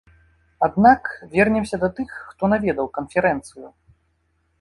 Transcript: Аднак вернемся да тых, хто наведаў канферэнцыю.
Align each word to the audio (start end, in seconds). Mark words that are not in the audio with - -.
Аднак 0.67 1.09
вернемся 1.35 1.79
да 1.83 1.89
тых, 1.99 2.09
хто 2.31 2.43
наведаў 2.53 2.89
канферэнцыю. 2.97 3.67